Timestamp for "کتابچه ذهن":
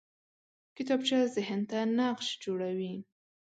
0.77-1.61